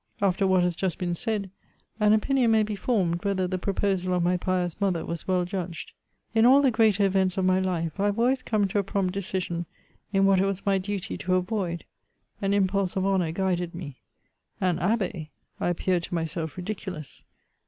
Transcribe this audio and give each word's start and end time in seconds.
After 0.19 0.47
what 0.47 0.63
has 0.63 0.75
just 0.75 0.97
been 0.97 1.13
said, 1.13 1.51
an 1.99 2.11
opinion 2.13 2.49
may 2.49 2.63
be 2.63 2.75
formed 2.75 3.23
whether 3.23 3.45
the 3.47 3.59
proposal 3.59 4.15
of 4.15 4.23
my 4.23 4.35
pious 4.35 4.81
mother 4.81 5.05
was 5.05 5.27
well 5.27 5.45
judged. 5.45 5.91
In 6.33 6.43
all 6.43 6.59
the 6.63 6.71
greater 6.71 7.05
events 7.05 7.37
of 7.37 7.45
my 7.45 7.59
life, 7.59 7.99
I 7.99 8.05
have 8.05 8.17
always 8.17 8.41
come 8.41 8.67
to 8.69 8.79
a 8.79 8.83
prompt 8.83 9.13
decision 9.13 9.67
in 10.11 10.25
what 10.25 10.39
it 10.39 10.45
was 10.47 10.65
my 10.65 10.79
duty 10.79 11.19
to 11.19 11.35
avoid; 11.35 11.85
an 12.41 12.51
impulse 12.51 12.95
of 12.95 13.05
honour 13.05 13.31
guided 13.31 13.75
me. 13.75 13.97
An 14.59 14.79
Abb^? 14.79 15.29
I 15.59 15.69
appeared 15.69 16.01
to 16.05 16.15
myself 16.15 16.57
ridiculous. 16.57 17.23